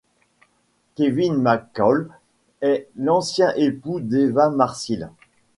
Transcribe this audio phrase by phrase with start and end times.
[0.95, 2.09] Kevin McCall
[2.61, 5.07] est l'ancien époux d'Eva Marcille.